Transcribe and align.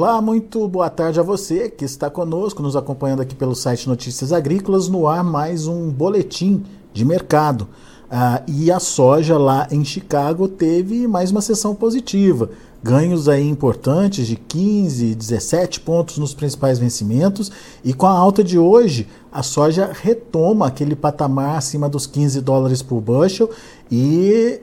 Olá, 0.00 0.22
muito 0.22 0.68
boa 0.68 0.88
tarde 0.88 1.18
a 1.18 1.24
você 1.24 1.68
que 1.68 1.84
está 1.84 2.08
conosco, 2.08 2.62
nos 2.62 2.76
acompanhando 2.76 3.20
aqui 3.20 3.34
pelo 3.34 3.56
site 3.56 3.88
Notícias 3.88 4.32
Agrícolas, 4.32 4.88
no 4.88 5.08
ar 5.08 5.24
mais 5.24 5.66
um 5.66 5.90
boletim 5.90 6.64
de 6.92 7.04
mercado. 7.04 7.66
Ah, 8.08 8.40
e 8.46 8.70
a 8.70 8.78
soja 8.78 9.36
lá 9.36 9.66
em 9.72 9.84
Chicago 9.84 10.46
teve 10.46 11.08
mais 11.08 11.32
uma 11.32 11.40
sessão 11.40 11.74
positiva. 11.74 12.48
Ganhos 12.80 13.28
aí 13.28 13.44
importantes 13.48 14.28
de 14.28 14.36
15, 14.36 15.16
17 15.16 15.80
pontos 15.80 16.16
nos 16.16 16.32
principais 16.32 16.78
vencimentos. 16.78 17.50
E 17.82 17.92
com 17.92 18.06
a 18.06 18.12
alta 18.12 18.44
de 18.44 18.56
hoje, 18.56 19.08
a 19.32 19.42
soja 19.42 19.90
retoma 19.92 20.68
aquele 20.68 20.94
patamar 20.94 21.56
acima 21.56 21.88
dos 21.88 22.06
15 22.06 22.40
dólares 22.40 22.82
por 22.82 23.00
bushel. 23.00 23.50
E 23.90 24.60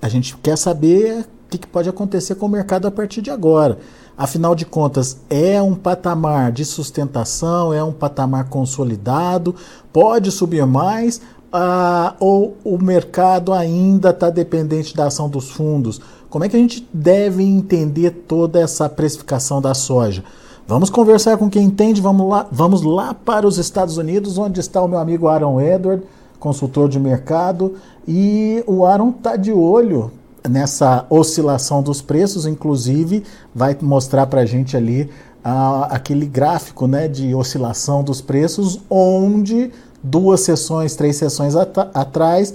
a 0.00 0.08
gente 0.08 0.34
quer 0.38 0.56
saber 0.56 1.26
o 1.46 1.48
que, 1.50 1.58
que 1.58 1.66
pode 1.66 1.90
acontecer 1.90 2.36
com 2.36 2.46
o 2.46 2.48
mercado 2.48 2.88
a 2.88 2.90
partir 2.90 3.20
de 3.20 3.30
agora. 3.30 3.78
Afinal 4.16 4.54
de 4.54 4.64
contas, 4.64 5.18
é 5.28 5.60
um 5.60 5.74
patamar 5.74 6.50
de 6.50 6.64
sustentação, 6.64 7.74
é 7.74 7.84
um 7.84 7.92
patamar 7.92 8.48
consolidado, 8.48 9.54
pode 9.92 10.30
subir 10.30 10.64
mais, 10.64 11.20
ah, 11.52 12.14
ou 12.18 12.56
o 12.64 12.78
mercado 12.78 13.52
ainda 13.52 14.10
está 14.10 14.30
dependente 14.30 14.96
da 14.96 15.06
ação 15.06 15.28
dos 15.28 15.50
fundos? 15.50 16.00
Como 16.30 16.44
é 16.44 16.48
que 16.48 16.56
a 16.56 16.58
gente 16.58 16.88
deve 16.92 17.42
entender 17.42 18.10
toda 18.10 18.58
essa 18.58 18.88
precificação 18.88 19.60
da 19.60 19.74
soja? 19.74 20.24
Vamos 20.66 20.90
conversar 20.90 21.36
com 21.36 21.48
quem 21.48 21.64
entende, 21.64 22.00
vamos 22.00 22.28
lá, 22.28 22.46
vamos 22.50 22.82
lá 22.82 23.12
para 23.12 23.46
os 23.46 23.58
Estados 23.58 23.98
Unidos, 23.98 24.38
onde 24.38 24.60
está 24.60 24.82
o 24.82 24.88
meu 24.88 24.98
amigo 24.98 25.28
Aaron 25.28 25.60
Edward, 25.60 26.02
consultor 26.40 26.88
de 26.88 26.98
mercado, 26.98 27.74
e 28.08 28.64
o 28.66 28.84
Aaron 28.84 29.10
está 29.10 29.36
de 29.36 29.52
olho 29.52 30.10
nessa 30.48 31.06
oscilação 31.10 31.82
dos 31.82 32.00
preços, 32.02 32.46
inclusive 32.46 33.22
vai 33.54 33.76
mostrar 33.80 34.26
para 34.26 34.42
a 34.42 34.46
gente 34.46 34.76
ali 34.76 35.10
ah, 35.44 35.88
aquele 35.90 36.26
gráfico 36.26 36.86
né, 36.86 37.08
de 37.08 37.34
oscilação 37.34 38.02
dos 38.02 38.20
preços, 38.20 38.80
onde 38.90 39.70
duas 40.02 40.40
sessões, 40.40 40.96
três 40.96 41.16
sessões 41.16 41.54
at 41.54 41.76
atrás 41.94 42.54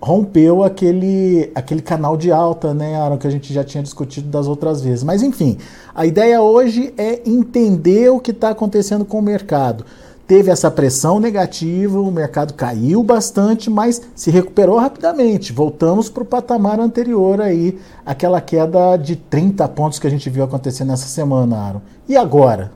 rompeu 0.00 0.64
aquele, 0.64 1.52
aquele 1.54 1.80
canal 1.80 2.16
de 2.16 2.32
alta, 2.32 2.74
né, 2.74 2.96
Aaron, 2.96 3.18
que 3.18 3.26
a 3.26 3.30
gente 3.30 3.52
já 3.54 3.62
tinha 3.62 3.82
discutido 3.82 4.28
das 4.28 4.48
outras 4.48 4.80
vezes. 4.80 5.04
Mas 5.04 5.22
enfim, 5.22 5.58
a 5.94 6.04
ideia 6.04 6.42
hoje 6.42 6.92
é 6.98 7.22
entender 7.24 8.10
o 8.10 8.18
que 8.18 8.32
está 8.32 8.50
acontecendo 8.50 9.04
com 9.04 9.20
o 9.20 9.22
mercado 9.22 9.84
teve 10.26 10.50
essa 10.50 10.70
pressão 10.70 11.20
negativa, 11.20 11.98
o 11.98 12.10
mercado 12.10 12.54
caiu 12.54 13.02
bastante, 13.02 13.68
mas 13.68 14.10
se 14.14 14.30
recuperou 14.30 14.78
rapidamente. 14.78 15.52
Voltamos 15.52 16.08
para 16.08 16.22
o 16.22 16.26
patamar 16.26 16.80
anterior 16.80 17.40
aí, 17.40 17.78
aquela 18.04 18.40
queda 18.40 18.96
de 18.96 19.16
30 19.16 19.68
pontos 19.68 19.98
que 19.98 20.06
a 20.06 20.10
gente 20.10 20.28
viu 20.30 20.44
acontecer 20.44 20.84
nessa 20.84 21.06
semana, 21.06 21.56
Aaron. 21.56 21.82
E 22.08 22.16
agora? 22.16 22.72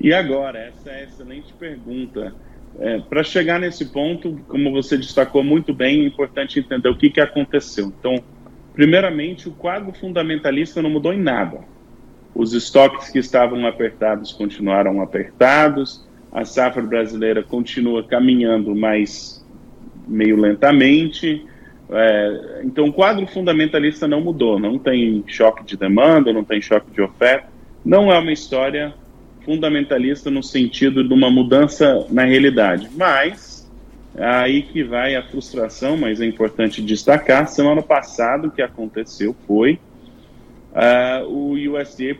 E 0.00 0.12
agora? 0.12 0.58
Essa 0.58 0.90
é 0.90 1.00
a 1.00 1.04
excelente 1.04 1.52
pergunta. 1.54 2.34
É, 2.78 2.98
para 2.98 3.22
chegar 3.22 3.58
nesse 3.58 3.86
ponto, 3.86 4.38
como 4.48 4.70
você 4.70 4.96
destacou 4.96 5.42
muito 5.42 5.72
bem, 5.72 6.02
é 6.02 6.06
importante 6.06 6.58
entender 6.58 6.88
o 6.88 6.96
que, 6.96 7.08
que 7.08 7.20
aconteceu. 7.20 7.92
Então, 7.98 8.22
primeiramente, 8.74 9.48
o 9.48 9.52
quadro 9.52 9.92
fundamentalista 9.92 10.82
não 10.82 10.90
mudou 10.90 11.12
em 11.12 11.20
nada. 11.20 11.60
Os 12.36 12.52
estoques 12.52 13.08
que 13.08 13.18
estavam 13.18 13.66
apertados 13.66 14.30
continuaram 14.30 15.00
apertados, 15.00 16.06
a 16.30 16.44
safra 16.44 16.82
brasileira 16.82 17.42
continua 17.42 18.04
caminhando, 18.04 18.76
mas 18.76 19.42
meio 20.06 20.36
lentamente. 20.36 21.46
É, 21.88 22.60
então, 22.62 22.88
o 22.88 22.92
quadro 22.92 23.26
fundamentalista 23.26 24.06
não 24.06 24.20
mudou, 24.20 24.58
não 24.58 24.78
tem 24.78 25.24
choque 25.26 25.64
de 25.64 25.78
demanda, 25.78 26.30
não 26.30 26.44
tem 26.44 26.60
choque 26.60 26.90
de 26.90 27.00
oferta. 27.00 27.48
Não 27.82 28.12
é 28.12 28.18
uma 28.18 28.32
história 28.32 28.92
fundamentalista 29.42 30.30
no 30.30 30.42
sentido 30.42 31.02
de 31.02 31.14
uma 31.14 31.30
mudança 31.30 32.06
na 32.10 32.24
realidade, 32.24 32.90
mas 32.94 33.66
aí 34.14 34.60
que 34.60 34.82
vai 34.82 35.16
a 35.16 35.22
frustração, 35.22 35.96
mas 35.96 36.20
é 36.20 36.26
importante 36.26 36.82
destacar. 36.82 37.48
Semana 37.48 37.80
passada, 37.80 38.48
o 38.48 38.50
que 38.50 38.60
aconteceu 38.60 39.34
foi 39.46 39.78
uh, 40.76 41.26
o 41.26 41.52
USDA 41.52 42.16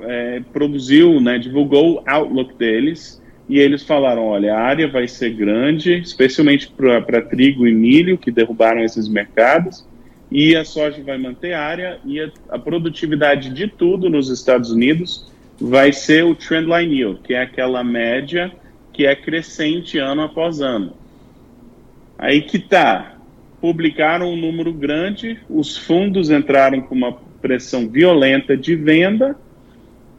é, 0.00 0.40
produziu, 0.52 1.20
né, 1.20 1.38
divulgou 1.38 1.96
o 1.96 2.02
outlook 2.06 2.54
deles 2.54 3.20
e 3.48 3.58
eles 3.58 3.82
falaram: 3.82 4.26
olha, 4.26 4.54
a 4.54 4.60
área 4.60 4.88
vai 4.88 5.06
ser 5.08 5.30
grande, 5.30 5.98
especialmente 5.98 6.70
para 6.70 7.22
trigo 7.22 7.66
e 7.66 7.74
milho, 7.74 8.16
que 8.16 8.30
derrubaram 8.30 8.82
esses 8.82 9.08
mercados, 9.08 9.86
e 10.30 10.56
a 10.56 10.64
soja 10.64 11.02
vai 11.02 11.18
manter 11.18 11.52
a 11.52 11.60
área, 11.60 11.98
e 12.04 12.20
a, 12.20 12.30
a 12.50 12.58
produtividade 12.58 13.50
de 13.50 13.68
tudo 13.68 14.08
nos 14.08 14.30
Estados 14.30 14.70
Unidos 14.70 15.30
vai 15.60 15.92
ser 15.92 16.24
o 16.24 16.34
trendline 16.34 16.94
yield, 16.94 17.20
que 17.22 17.34
é 17.34 17.42
aquela 17.42 17.84
média 17.84 18.50
que 18.92 19.06
é 19.06 19.14
crescente 19.14 19.98
ano 19.98 20.22
após 20.22 20.60
ano. 20.60 20.94
Aí 22.18 22.42
que 22.42 22.58
tá. 22.58 23.16
Publicaram 23.60 24.32
um 24.32 24.36
número 24.36 24.72
grande, 24.72 25.38
os 25.48 25.76
fundos 25.76 26.30
entraram 26.30 26.80
com 26.80 26.96
uma 26.96 27.12
pressão 27.42 27.88
violenta 27.88 28.56
de 28.56 28.74
venda 28.76 29.36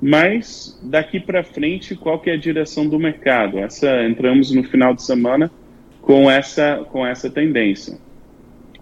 mas 0.05 0.77
daqui 0.83 1.17
para 1.17 1.45
frente, 1.45 1.95
qual 1.95 2.19
que 2.19 2.29
é 2.29 2.33
a 2.33 2.37
direção 2.37 2.85
do 2.85 2.99
mercado? 2.99 3.57
Essa 3.57 4.05
entramos 4.05 4.51
no 4.51 4.61
final 4.61 4.93
de 4.93 5.01
semana 5.01 5.49
com 6.01 6.29
essa 6.29 6.85
com 6.91 7.07
essa 7.07 7.29
tendência. 7.29 7.97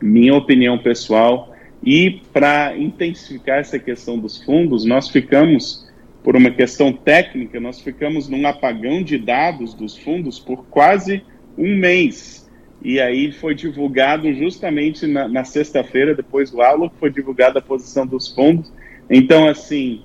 Minha 0.01 0.34
opinião 0.34 0.80
pessoal 0.80 1.56
e 1.85 2.22
para 2.34 2.75
intensificar 2.75 3.59
essa 3.59 3.78
questão 3.78 4.18
dos 4.18 4.44
fundos, 4.44 4.84
nós 4.84 5.09
ficamos 5.09 5.88
por 6.24 6.35
uma 6.35 6.50
questão 6.50 6.91
técnica, 6.91 7.59
nós 7.59 7.80
ficamos 7.80 8.28
num 8.28 8.47
apagão 8.47 9.03
de 9.03 9.19
dados 9.19 9.75
dos 9.75 9.96
fundos 9.96 10.40
por 10.40 10.66
quase 10.72 11.22
um 11.56 11.75
mês. 11.78 12.50
E 12.84 13.00
aí 13.00 13.31
foi 13.31 13.53
divulgado 13.53 14.34
justamente 14.34 15.06
na, 15.06 15.28
na 15.28 15.44
sexta-feira, 15.44 16.16
depois 16.16 16.50
do 16.50 16.62
aula, 16.62 16.92
foi 17.00 17.12
divulgada 17.12 17.59
a 17.59 17.62
posição 17.62 18.08
dos 18.08 18.30
fundos. 18.31 18.72
Então, 19.09 19.47
assim, 19.47 20.02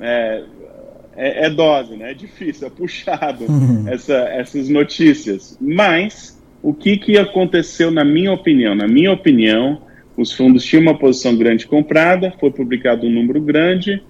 é, 0.00 0.42
é, 1.16 1.46
é, 1.46 1.50
dose, 1.50 1.96
né? 1.96 2.10
É 2.10 2.14
difícil, 2.14 2.66
é 2.66 2.70
puxado 2.70 3.44
uhum. 3.44 3.88
essa, 3.88 4.14
essas 4.14 4.68
notícias. 4.68 5.56
Mas 5.60 6.40
o 6.62 6.74
que, 6.74 6.96
que 6.96 7.18
aconteceu 7.18 7.90
na 7.90 8.04
minha 8.04 8.32
opinião? 8.32 8.74
Na 8.74 8.88
minha 8.88 9.12
opinião, 9.12 9.82
os 10.16 10.32
fundos 10.32 10.64
tinham 10.64 10.82
uma 10.82 10.98
posição 10.98 11.36
grande 11.36 11.66
comprada, 11.66 12.32
foi 12.40 12.50
publicado 12.50 13.06
um 13.06 13.10
número 13.10 13.40
grande, 13.40 14.02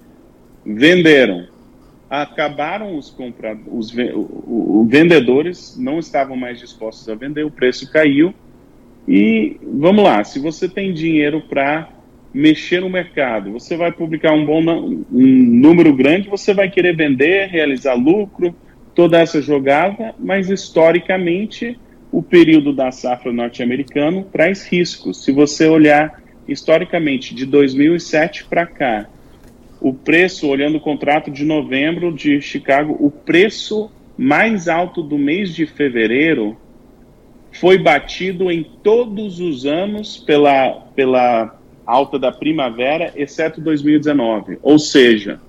venderam. 0.65 1.47
Acabaram 2.11 2.97
os 2.97 3.11
compradores, 3.11 3.69
os, 3.71 4.89
vendedores 4.89 5.77
não 5.79 5.99
estavam 5.99 6.37
mais 6.37 6.59
dispostos 6.59 7.09
a 7.09 7.15
vender, 7.15 7.45
o 7.45 7.51
preço 7.51 7.91
caiu. 7.93 8.35
E 9.07 9.59
vamos 9.63 10.03
lá, 10.03 10.25
se 10.25 10.39
você 10.39 10.69
tem 10.69 10.93
dinheiro 10.93 11.43
para 11.43 11.89
mexer 12.33 12.81
no 12.81 12.91
mercado. 12.91 13.53
Você 13.53 13.77
vai 13.77 13.91
publicar 13.93 14.33
um 14.33 14.45
bom 14.45 14.61
um 14.61 15.05
número 15.13 15.95
grande, 15.95 16.29
você 16.29 16.53
vai 16.55 16.71
querer 16.71 16.95
vender, 16.95 17.49
realizar 17.49 17.95
lucro, 17.95 18.55
toda 18.95 19.19
essa 19.19 19.41
jogada, 19.41 20.15
mas 20.19 20.51
historicamente 20.51 21.79
o 22.11 22.23
período 22.23 22.73
da 22.73 22.91
safra 22.91 23.33
norte-americano 23.33 24.27
traz 24.33 24.67
riscos. 24.67 25.25
Se 25.25 25.33
você 25.33 25.67
olhar 25.67 26.23
historicamente 26.47 27.35
de 27.35 27.45
2007 27.45 28.45
para 28.45 28.67
cá, 28.67 29.07
o 29.81 29.93
preço, 29.93 30.49
olhando 30.49 30.79
o 30.79 30.81
contrato 30.81 31.31
de 31.31 31.45
novembro 31.45 32.13
de 32.13 32.41
Chicago, 32.41 32.97
o 32.99 33.11
preço 33.11 33.91
mais 34.17 34.69
alto 34.69 35.03
do 35.03 35.17
mês 35.17 35.55
de 35.55 35.67
fevereiro 35.67 36.57
foi 37.53 37.79
batido 37.79 38.51
em 38.51 38.63
todos 38.83 39.41
os 39.41 39.65
anos 39.65 40.17
pela, 40.17 40.73
pela 40.95 41.59
alta 41.87 42.19
da 42.19 42.33
primavera, 42.33 43.13
exceto 43.17 43.61
2019. 43.61 44.59
Ou 44.63 44.79
seja, 44.79 45.41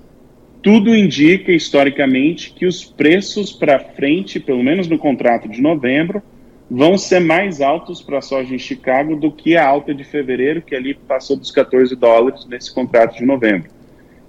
tudo 0.62 0.94
indica 0.94 1.52
historicamente 1.52 2.52
que 2.52 2.66
os 2.66 2.84
preços 2.84 3.52
para 3.52 3.78
frente, 3.78 4.38
pelo 4.38 4.62
menos 4.62 4.86
no 4.86 4.98
contrato 4.98 5.48
de 5.48 5.60
novembro, 5.60 6.22
vão 6.70 6.96
ser 6.96 7.20
mais 7.20 7.60
altos 7.60 8.00
para 8.00 8.18
a 8.18 8.22
soja 8.22 8.54
em 8.54 8.58
Chicago 8.58 9.16
do 9.16 9.32
que 9.32 9.56
a 9.56 9.66
alta 9.66 9.92
de 9.92 10.04
fevereiro, 10.04 10.62
que 10.62 10.74
ali 10.74 10.94
passou 10.94 11.36
dos 11.36 11.50
14 11.50 11.96
dólares 11.96 12.46
nesse 12.46 12.72
contrato 12.72 13.16
de 13.16 13.24
novembro. 13.24 13.79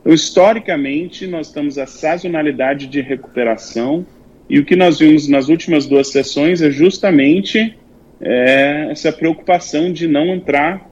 Então, 0.01 0.13
historicamente, 0.13 1.27
nós 1.27 1.51
temos 1.51 1.77
a 1.77 1.86
sazonalidade 1.86 2.88
de 2.88 3.01
recuperação 3.01 4.06
e 4.50 4.59
o 4.59 4.65
que 4.65 4.75
nós 4.75 5.00
vimos 5.00 5.27
nas 5.27 5.48
últimas 5.48 5.86
duas 5.86 6.12
sessões 6.12 6.62
é 6.62 6.69
justamente 6.69 7.77
é, 8.19 8.88
essa 8.92 9.12
preocupação 9.12 9.92
de 9.92 10.07
não 10.07 10.27
entrar 10.27 10.89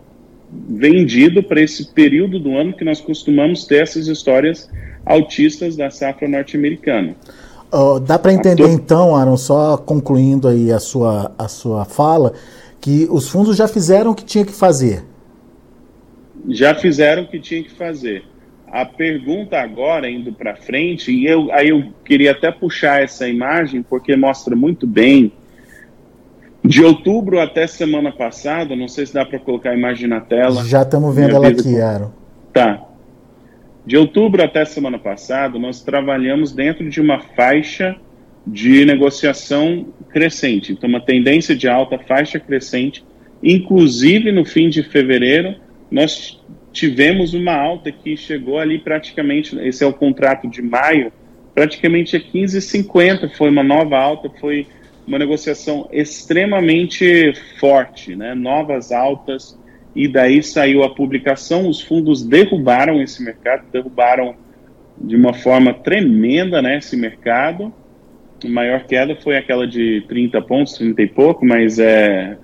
vendido 0.52 1.44
para 1.44 1.62
esse 1.62 1.92
período 1.94 2.40
do 2.40 2.56
ano 2.56 2.74
que 2.74 2.84
nós 2.84 3.02
costumamos 3.02 3.66
ter 3.66 3.84
essas 3.84 4.08
histórias 4.08 4.70
autistas 5.06 5.76
da 5.76 5.90
safra 5.90 6.28
norte-americana. 6.28 7.16
Oh, 7.72 8.00
dá 8.00 8.18
para 8.18 8.34
entender 8.34 8.68
então, 8.68 9.16
Aaron, 9.16 9.38
só 9.38 9.78
concluindo 9.78 10.48
aí 10.48 10.72
a 10.72 10.80
sua, 10.80 11.32
a 11.38 11.48
sua 11.48 11.86
fala, 11.86 12.34
que 12.82 13.08
os 13.12 13.30
fundos 13.30 13.56
já 13.56 13.68
fizeram 13.68 14.12
o 14.12 14.16
que 14.16 14.24
tinha 14.24 14.44
que 14.44 14.52
fazer. 14.52 15.04
Já 16.48 16.74
fizeram 16.74 17.24
o 17.24 17.28
que 17.28 17.40
tinha 17.40 17.62
que 17.62 17.72
fazer. 17.72 18.24
A 18.72 18.86
pergunta 18.86 19.60
agora, 19.60 20.10
indo 20.10 20.32
para 20.32 20.56
frente, 20.56 21.12
e 21.12 21.26
eu, 21.26 21.52
aí 21.52 21.70
eu 21.70 21.92
queria 22.04 22.32
até 22.32 22.52
puxar 22.52 23.02
essa 23.02 23.28
imagem, 23.28 23.82
porque 23.82 24.16
mostra 24.16 24.56
muito 24.56 24.86
bem. 24.86 25.32
De 26.64 26.84
outubro 26.84 27.40
até 27.40 27.66
semana 27.68 28.12
passada, 28.12 28.76
não 28.76 28.88
sei 28.88 29.06
se 29.06 29.14
dá 29.14 29.26
para 29.26 29.40
colocar 29.40 29.72
a 29.72 29.76
imagem 29.76 30.08
na 30.08 30.20
tela. 30.20 30.64
Já 30.66 30.82
estamos 30.82 31.16
vendo 31.16 31.36
ela 31.36 31.48
aqui, 31.48 31.80
Aaron. 31.80 32.12
Tá. 32.54 32.86
De 33.86 33.98
outubro 33.98 34.44
até 34.44 34.66
semana 34.66 35.00
passada, 35.00 35.58
nós 35.58 35.82
trabalhamos 35.82 36.52
dentro 36.52 36.90
de 36.90 37.02
uma 37.02 37.20
faixa 37.20 37.96
de 38.46 38.86
negociação 38.86 39.88
crescente. 40.10 40.74
Então, 40.74 40.90
uma 40.90 41.02
tendência 41.02 41.56
de 41.56 41.68
alta, 41.68 41.98
faixa 41.98 42.40
crescente. 42.40 43.04
Inclusive, 43.42 44.32
no 44.32 44.44
fim 44.44 44.70
de 44.70 44.84
fevereiro, 44.84 45.56
nós 45.90 46.40
tivemos 46.72 47.34
uma 47.34 47.54
alta 47.54 47.92
que 47.92 48.16
chegou 48.16 48.60
ali 48.60 48.80
praticamente, 48.80 49.58
esse 49.60 49.84
é 49.84 49.88
o 49.88 49.94
contrato 49.94 50.48
de 50.48 50.62
maio, 50.62 51.12
praticamente 51.54 52.16
a 52.16 52.20
15,50, 52.20 53.36
foi 53.36 53.50
uma 53.50 53.64
nova 53.64 53.98
alta, 53.98 54.30
foi 54.40 54.68
uma 55.08 55.18
negociação 55.18 55.90
extremamente 55.92 57.34
forte, 57.60 58.16
né? 58.16 58.36
novas 58.36 58.92
altas, 58.92 59.58
e 59.96 60.08
daí 60.08 60.44
saiu 60.44 60.84
a 60.84 60.94
publicação, 60.94 61.68
os 61.68 61.82
fundos 61.82 62.24
derrubaram 62.24 63.02
esse 63.02 63.24
mercado, 63.24 63.66
derrubaram 63.72 64.36
de 64.98 65.16
uma 65.16 65.34
forma 65.34 65.74
tremenda 65.74 66.62
né, 66.62 66.78
esse 66.78 66.96
mercado, 66.96 67.74
a 68.44 68.50
maior 68.50 68.86
queda 68.86 69.16
foi 69.16 69.36
aquela 69.36 69.68
de 69.68 70.04
30 70.08 70.42
pontos, 70.44 70.74
30 70.74 71.02
e 71.02 71.08
pouco, 71.08 71.46
mas 71.46 71.80
é, 71.80 72.38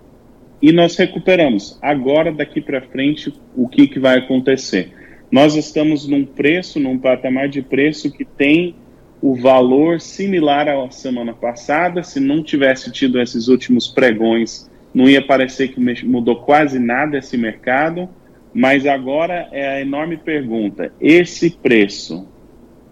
e 0.66 0.72
nós 0.72 0.98
recuperamos. 0.98 1.78
Agora, 1.80 2.32
daqui 2.32 2.60
para 2.60 2.82
frente, 2.82 3.32
o 3.56 3.70
que, 3.70 3.88
que 3.88 4.00
vai 4.00 4.18
acontecer? 4.18 4.92
Nós 5.30 5.56
estamos 5.56 6.08
num 6.08 6.26
preço, 6.26 6.80
num 6.80 6.98
patamar 6.98 7.48
de 7.48 7.62
preço 7.62 8.12
que 8.12 8.26
tem 8.26 8.74
o 9.22 9.36
valor 9.36 10.02
similar 10.02 10.68
à 10.68 10.90
semana 10.90 11.36
passada. 11.36 12.02
Se 12.02 12.20
não 12.20 12.42
tivesse 12.42 12.92
tido 12.92 13.22
esses 13.22 13.48
últimos 13.48 13.88
pregões, 13.88 14.68
não 14.92 15.08
ia 15.08 15.24
parecer 15.24 15.68
que 15.68 16.04
mudou 16.04 16.38
quase 16.38 16.80
nada 16.80 17.20
esse 17.20 17.38
mercado. 17.38 18.10
Mas 18.52 18.88
agora 18.88 19.48
é 19.52 19.68
a 19.68 19.82
enorme 19.82 20.18
pergunta: 20.18 20.92
esse 21.00 21.52
preço 21.52 22.28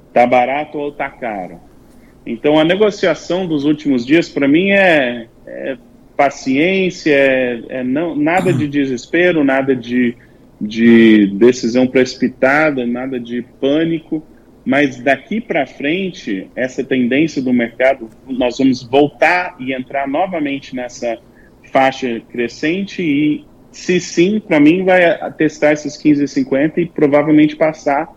está 0.09 0.27
barato 0.27 0.77
ou 0.77 0.89
está 0.89 1.09
caro? 1.09 1.59
Então, 2.23 2.59
a 2.59 2.63
negociação 2.63 3.47
dos 3.47 3.65
últimos 3.65 4.05
dias, 4.05 4.29
para 4.29 4.47
mim, 4.47 4.69
é, 4.69 5.27
é 5.47 5.77
paciência, 6.15 7.13
é, 7.13 7.63
é 7.69 7.83
não, 7.83 8.15
nada 8.15 8.53
de 8.53 8.67
desespero, 8.67 9.43
nada 9.43 9.75
de, 9.75 10.15
de 10.59 11.27
decisão 11.35 11.87
precipitada, 11.87 12.85
nada 12.85 13.19
de 13.19 13.41
pânico, 13.59 14.23
mas 14.65 14.97
daqui 15.01 15.41
para 15.41 15.65
frente, 15.67 16.47
essa 16.55 16.83
tendência 16.83 17.41
do 17.41 17.51
mercado, 17.51 18.09
nós 18.27 18.57
vamos 18.57 18.81
voltar 18.83 19.55
e 19.59 19.73
entrar 19.73 20.07
novamente 20.07 20.75
nessa 20.75 21.17
faixa 21.71 22.21
crescente 22.31 23.01
e, 23.01 23.45
se 23.71 23.99
sim, 23.99 24.39
para 24.39 24.59
mim, 24.59 24.85
vai 24.85 25.01
testar 25.33 25.73
esses 25.73 26.01
15,50 26.01 26.77
e 26.77 26.85
provavelmente 26.85 27.55
passar. 27.55 28.07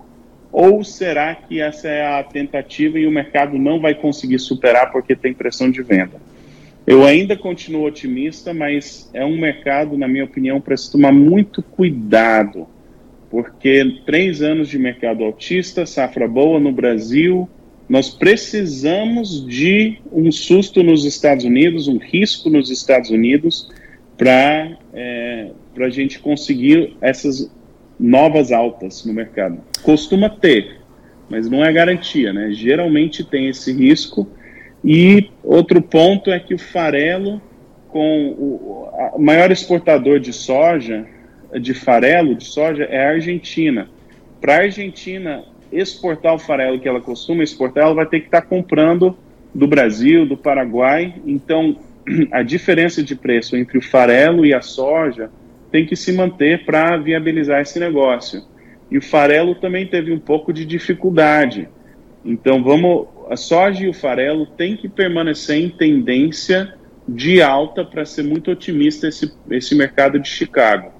Ou 0.53 0.85
será 0.85 1.35
que 1.35 1.61
essa 1.61 1.89
é 1.89 2.19
a 2.19 2.23
tentativa 2.23 2.99
e 2.99 3.07
o 3.07 3.11
mercado 3.11 3.59
não 3.59 3.81
vai 3.81 3.95
conseguir 3.95 4.39
superar 4.39 4.93
porque 4.93 5.17
tem 5.17 5.35
pressão 5.35 5.71
de 5.71 5.83
venda? 5.83 6.21
Eu 6.87 7.05
ainda 7.05 7.37
continuo 7.37 7.85
otimista, 7.85 8.55
mas 8.55 9.11
é 9.13 9.25
um 9.25 9.37
mercado, 9.37 9.99
na 9.99 10.07
minha 10.07 10.25
opinião, 10.25 10.61
para 10.61 10.77
se 10.77 10.91
tomar 10.93 11.11
muito 11.11 11.61
cuidado, 11.61 12.69
porque 13.29 14.03
três 14.07 14.41
anos 14.41 14.69
de 14.69 14.79
mercado 14.79 15.25
autista, 15.25 15.85
safra 15.85 16.29
boa 16.29 16.61
no 16.61 16.71
Brasil, 16.71 17.49
nós 17.89 18.11
precisamos 18.11 19.45
de 19.45 19.99
um 20.13 20.31
susto 20.31 20.85
nos 20.85 21.05
Estados 21.05 21.45
Unidos, 21.45 21.89
um 21.89 21.99
risco 21.99 22.49
nos 22.49 22.71
Estados 22.71 23.11
Unidos, 23.11 23.69
para 24.17 24.79
é, 24.95 25.51
a 25.79 25.89
gente 25.89 26.21
conseguir 26.21 26.97
essas 27.01 27.51
novas 27.99 28.53
altas 28.53 29.05
no 29.05 29.13
mercado. 29.13 29.61
Costuma 29.83 30.29
ter, 30.29 30.81
mas 31.29 31.51
não 31.51 31.65
é 31.65 31.73
garantia, 31.73 32.33
né? 32.33 32.51
Geralmente 32.53 33.25
tem 33.25 33.49
esse 33.49 33.73
risco 33.73 34.29
e 34.85 35.31
outro 35.43 35.81
ponto 35.83 36.31
é 36.31 36.39
que 36.39 36.55
o 36.55 36.59
farelo, 36.59 37.41
com 37.89 38.29
o, 38.31 39.19
maior 39.19 39.51
exportador 39.51 40.21
de 40.21 40.33
soja, 40.33 41.07
de 41.61 41.75
farelo 41.75 42.35
de 42.35 42.45
soja, 42.45 42.85
é 42.85 43.05
a 43.05 43.11
Argentina. 43.11 43.89
Para 44.41 44.55
a 44.55 44.59
Argentina 44.63 45.45
exportar 45.73 46.35
o 46.35 46.39
farelo 46.39 46.79
que 46.79 46.89
ela 46.89 47.01
costuma 47.01 47.43
exportar, 47.43 47.85
ela 47.85 47.95
vai 47.95 48.07
ter 48.07 48.21
que 48.21 48.27
estar 48.27 48.43
tá 48.43 48.47
comprando 48.47 49.17
do 49.55 49.67
Brasil, 49.67 50.27
do 50.27 50.37
Paraguai. 50.37 51.15
Então, 51.27 51.79
a 52.31 52.43
diferença 52.43 53.03
de 53.03 53.17
preço 53.17 53.57
entre 53.57 53.79
o 53.79 53.83
farelo 53.83 54.45
e 54.45 54.55
a 54.55 54.61
soja 54.61 55.31
tem 55.73 55.85
que 55.85 55.97
se 55.97 56.13
manter 56.13 56.65
para 56.65 56.97
viabilizar 56.97 57.61
esse 57.61 57.79
negócio. 57.79 58.43
E 58.91 58.99
o 58.99 59.03
farelo 59.03 59.55
também 59.55 59.87
teve 59.87 60.13
um 60.13 60.19
pouco 60.19 60.53
de 60.53 60.65
dificuldade. 60.65 61.69
Então, 62.25 62.63
vamos 62.63 63.09
a 63.29 63.37
soja 63.37 63.85
e 63.85 63.89
o 63.89 63.95
farelo 63.95 64.47
têm 64.47 64.77
que 64.77 64.89
permanecer 64.89 65.57
em 65.57 65.69
tendência 65.69 66.75
de 67.09 67.41
alta 67.43 67.85
para 67.85 68.05
ser 68.05 68.23
muito 68.23 68.51
otimista 68.51 69.09
esse, 69.09 69.33
esse 69.51 69.75
mercado 69.75 70.19
de 70.19 70.29
Chicago. 70.29 70.91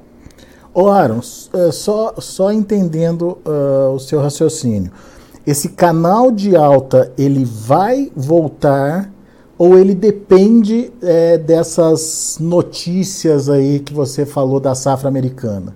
Ô 0.73 0.89
Aaron, 0.89 1.21
é, 1.55 1.73
só, 1.73 2.15
só 2.19 2.53
entendendo 2.53 3.39
uh, 3.47 3.93
o 3.93 3.99
seu 3.99 4.21
raciocínio, 4.21 4.93
esse 5.47 5.71
canal 5.71 6.31
de 6.31 6.55
alta 6.55 7.13
ele 7.17 7.45
vai 7.45 8.11
voltar 8.15 9.11
ou 9.59 9.79
ele 9.79 9.95
depende 9.95 10.93
é, 11.03 11.39
dessas 11.39 12.37
notícias 12.39 13.49
aí 13.49 13.81
que 13.81 13.95
você 13.95 14.27
falou 14.27 14.61
da 14.61 14.75
safra 14.75 15.09
americana? 15.09 15.75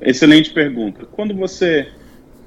Excelente 0.00 0.52
pergunta. 0.52 1.06
Quando 1.10 1.34
você 1.34 1.88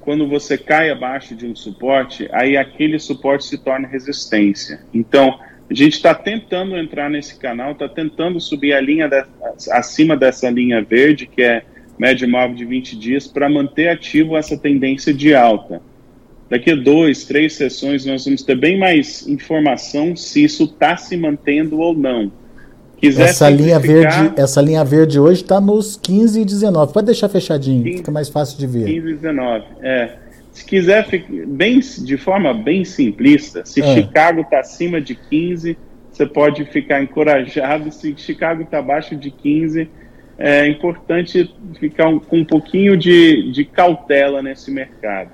quando 0.00 0.26
você 0.28 0.56
cai 0.56 0.90
abaixo 0.90 1.34
de 1.34 1.46
um 1.46 1.54
suporte, 1.54 2.28
aí 2.32 2.56
aquele 2.56 2.98
suporte 2.98 3.44
se 3.44 3.58
torna 3.58 3.86
resistência. 3.86 4.80
Então, 4.92 5.38
a 5.70 5.74
gente 5.74 5.94
está 5.94 6.14
tentando 6.14 6.76
entrar 6.76 7.10
nesse 7.10 7.38
canal, 7.38 7.72
está 7.72 7.88
tentando 7.88 8.40
subir 8.40 8.72
a 8.72 8.80
linha 8.80 9.08
de, 9.08 9.22
acima 9.70 10.16
dessa 10.16 10.48
linha 10.48 10.82
verde, 10.82 11.26
que 11.26 11.42
é 11.42 11.62
média 11.98 12.26
móvel 12.26 12.56
de 12.56 12.64
20 12.64 12.96
dias, 12.96 13.26
para 13.26 13.48
manter 13.48 13.88
ativo 13.88 14.36
essa 14.36 14.56
tendência 14.56 15.12
de 15.12 15.34
alta. 15.34 15.82
Daqui 16.48 16.70
a 16.70 16.74
dois, 16.74 17.26
três 17.26 17.52
sessões, 17.54 18.06
nós 18.06 18.24
vamos 18.24 18.42
ter 18.42 18.56
bem 18.56 18.78
mais 18.78 19.28
informação 19.28 20.16
se 20.16 20.42
isso 20.42 20.64
está 20.64 20.96
se 20.96 21.16
mantendo 21.16 21.78
ou 21.78 21.94
não. 21.94 22.32
Quiser 23.00 23.28
essa 23.28 23.48
linha 23.48 23.78
verde, 23.78 24.32
essa 24.36 24.60
linha 24.60 24.84
verde 24.84 25.20
hoje 25.20 25.42
está 25.42 25.60
nos 25.60 25.96
15 25.96 26.40
e 26.40 26.44
19. 26.44 26.92
Pode 26.92 27.06
deixar 27.06 27.28
fechadinho, 27.28 27.84
15, 27.84 27.96
fica 27.98 28.10
mais 28.10 28.28
fácil 28.28 28.58
de 28.58 28.66
ver. 28.66 28.86
15 28.86 29.08
e 29.08 29.14
19. 29.14 29.64
É. 29.82 30.10
Se 30.50 30.64
quiser, 30.64 31.06
bem, 31.46 31.78
de 31.78 32.16
forma 32.16 32.52
bem 32.52 32.84
simplista, 32.84 33.64
se 33.64 33.80
é. 33.80 33.94
Chicago 33.94 34.40
está 34.40 34.58
acima 34.58 35.00
de 35.00 35.14
15, 35.14 35.78
você 36.10 36.26
pode 36.26 36.64
ficar 36.64 37.00
encorajado. 37.00 37.92
Se 37.92 38.12
Chicago 38.16 38.62
está 38.62 38.78
abaixo 38.78 39.14
de 39.14 39.30
15, 39.30 39.88
é 40.36 40.66
importante 40.66 41.54
ficar 41.78 42.08
um, 42.08 42.18
com 42.18 42.38
um 42.38 42.44
pouquinho 42.44 42.96
de, 42.96 43.52
de 43.52 43.64
cautela 43.64 44.42
nesse 44.42 44.72
mercado. 44.72 45.30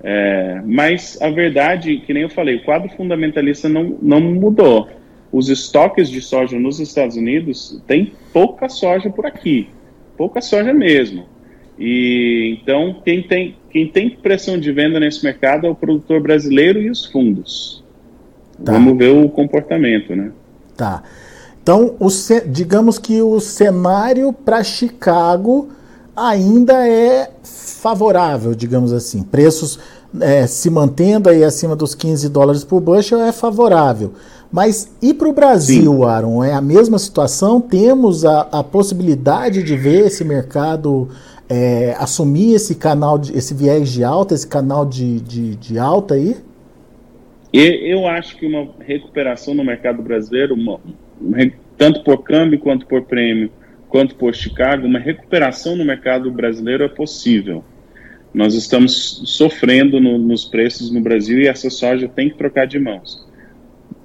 É, 0.00 0.60
mas 0.64 1.20
a 1.20 1.30
verdade, 1.30 1.96
que 2.06 2.14
nem 2.14 2.22
eu 2.22 2.30
falei, 2.30 2.56
o 2.56 2.62
quadro 2.62 2.88
fundamentalista 2.90 3.68
não, 3.68 3.98
não 4.00 4.20
mudou 4.20 4.88
os 5.34 5.48
estoques 5.48 6.08
de 6.08 6.22
soja 6.22 6.60
nos 6.60 6.78
Estados 6.78 7.16
Unidos 7.16 7.82
tem 7.88 8.12
pouca 8.32 8.68
soja 8.68 9.10
por 9.10 9.26
aqui, 9.26 9.68
pouca 10.16 10.40
soja 10.40 10.72
mesmo. 10.72 11.26
E 11.76 12.56
então 12.56 13.02
quem 13.04 13.20
tem 13.20 13.56
quem 13.68 13.88
tem 13.88 14.10
pressão 14.10 14.56
de 14.56 14.70
venda 14.70 15.00
nesse 15.00 15.24
mercado 15.24 15.66
é 15.66 15.70
o 15.70 15.74
produtor 15.74 16.20
brasileiro 16.20 16.80
e 16.80 16.88
os 16.88 17.06
fundos. 17.06 17.82
Tá. 18.64 18.70
Vamos 18.74 18.96
ver 18.96 19.08
o 19.08 19.28
comportamento, 19.28 20.14
né? 20.14 20.30
Tá. 20.76 21.02
Então, 21.60 21.96
o, 21.98 22.08
digamos 22.46 22.96
que 23.00 23.20
o 23.20 23.40
cenário 23.40 24.32
para 24.32 24.62
Chicago 24.62 25.70
ainda 26.14 26.86
é 26.86 27.28
favorável, 27.42 28.54
digamos 28.54 28.92
assim. 28.92 29.24
Preços 29.24 29.80
é, 30.20 30.46
se 30.46 30.70
mantendo 30.70 31.28
aí 31.28 31.42
acima 31.42 31.74
dos 31.74 31.92
15 31.92 32.28
dólares 32.28 32.62
por 32.62 32.80
bushel 32.80 33.20
é 33.20 33.32
favorável. 33.32 34.12
Mas 34.54 34.96
e 35.02 35.12
para 35.12 35.28
o 35.28 35.32
Brasil, 35.32 35.96
Sim. 35.96 36.04
Aaron? 36.04 36.44
É 36.44 36.52
a 36.52 36.60
mesma 36.60 36.96
situação? 36.96 37.60
Temos 37.60 38.24
a, 38.24 38.42
a 38.52 38.62
possibilidade 38.62 39.64
de 39.64 39.76
ver 39.76 40.06
esse 40.06 40.24
mercado 40.24 41.08
é, 41.48 41.96
assumir 41.98 42.54
esse 42.54 42.76
canal, 42.76 43.18
de, 43.18 43.36
esse 43.36 43.52
viés 43.52 43.90
de 43.90 44.04
alta, 44.04 44.32
esse 44.32 44.46
canal 44.46 44.86
de, 44.86 45.20
de, 45.22 45.56
de 45.56 45.76
alta 45.76 46.14
aí? 46.14 46.36
Eu 47.52 48.06
acho 48.06 48.36
que 48.36 48.46
uma 48.46 48.68
recuperação 48.78 49.54
no 49.54 49.64
mercado 49.64 50.00
brasileiro, 50.00 50.54
uma, 50.54 50.78
tanto 51.76 52.04
por 52.04 52.22
câmbio 52.22 52.60
quanto 52.60 52.86
por 52.86 53.02
prêmio, 53.02 53.50
quanto 53.88 54.14
por 54.14 54.36
Chicago, 54.36 54.86
uma 54.86 55.00
recuperação 55.00 55.74
no 55.74 55.84
mercado 55.84 56.30
brasileiro 56.30 56.84
é 56.84 56.88
possível. 56.88 57.64
Nós 58.32 58.54
estamos 58.54 59.20
sofrendo 59.24 59.98
no, 59.98 60.16
nos 60.16 60.44
preços 60.44 60.92
no 60.92 61.00
Brasil 61.00 61.40
e 61.40 61.48
essa 61.48 61.68
soja 61.70 62.06
tem 62.06 62.30
que 62.30 62.38
trocar 62.38 62.68
de 62.68 62.78
mãos. 62.78 63.33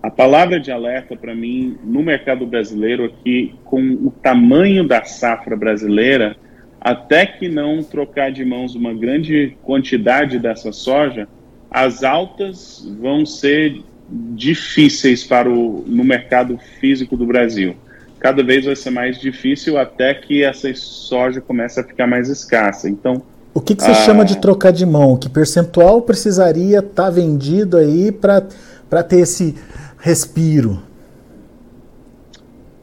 A 0.02 0.10
palavra 0.10 0.60
de 0.60 0.72
alerta 0.72 1.16
para 1.16 1.36
mim 1.36 1.78
no 1.84 2.02
mercado 2.02 2.46
brasileiro 2.46 3.06
é 3.06 3.10
que, 3.24 3.56
com 3.66 3.82
o 3.82 4.12
tamanho 4.12 4.88
da 4.88 5.04
safra 5.04 5.58
brasileira, 5.58 6.38
até 6.80 7.26
que 7.26 7.50
não 7.50 7.84
trocar 7.84 8.32
de 8.32 8.46
mãos 8.46 8.76
uma 8.76 8.94
grande 8.94 9.58
quantidade 9.62 10.40
dessa 10.40 10.72
soja, 10.72 11.28
as 11.70 12.04
altas 12.04 12.88
vão 13.00 13.26
ser 13.26 13.84
difíceis 14.10 15.24
para 15.24 15.50
o, 15.50 15.84
no 15.86 16.04
mercado 16.04 16.58
físico 16.80 17.18
do 17.18 17.26
Brasil. 17.26 17.76
Cada 18.20 18.42
vez 18.42 18.66
vai 18.66 18.76
ser 18.76 18.90
mais 18.90 19.20
difícil 19.20 19.78
até 19.78 20.14
que 20.14 20.44
essa 20.44 20.74
soja 20.74 21.42
comece 21.42 21.80
a 21.80 21.84
ficar 21.84 22.08
mais 22.08 22.30
escassa. 22.30 22.90
Então, 22.90 23.22
o 23.54 23.62
que, 23.62 23.76
que 23.76 23.84
você 23.84 23.94
chama 23.94 24.24
de 24.24 24.38
trocar 24.38 24.72
de 24.72 24.86
mão? 24.86 25.18
Que 25.18 25.28
percentual 25.30 26.02
precisaria 26.02 26.80
estar 26.80 27.04
tá 27.04 27.10
vendido 27.10 27.78
aí 27.78 28.12
para 28.12 29.04
ter 29.04 29.20
esse 29.20 29.56
respiro? 30.00 30.82